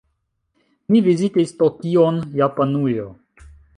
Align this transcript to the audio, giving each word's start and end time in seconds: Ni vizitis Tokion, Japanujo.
Ni 0.95 1.01
vizitis 1.07 1.53
Tokion, 1.59 2.17
Japanujo. 2.41 3.07